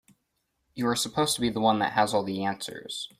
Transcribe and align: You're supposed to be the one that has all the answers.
You're 0.73 0.95
supposed 0.95 1.35
to 1.35 1.41
be 1.41 1.51
the 1.51 1.59
one 1.59 1.77
that 1.77 1.93
has 1.93 2.11
all 2.11 2.23
the 2.23 2.43
answers. 2.43 3.09